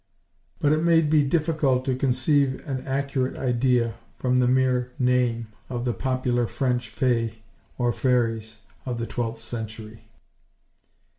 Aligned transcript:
but 0.57 0.71
it 0.71 0.81
may 0.81 0.99
be 0.99 1.21
difficult 1.21 1.85
to 1.85 1.95
conceive 1.95 2.59
an 2.67 2.81
accurate 2.87 3.37
idea, 3.37 3.93
from 4.17 4.37
the 4.37 4.47
mere 4.47 4.91
name, 4.97 5.45
of 5.69 5.85
the 5.85 5.93
popular 5.93 6.47
French 6.47 6.89
fays 6.89 7.35
or 7.77 7.91
fairies 7.91 8.61
of 8.83 8.97
the 8.97 9.05
twelfth 9.05 9.43
century. 9.43 10.07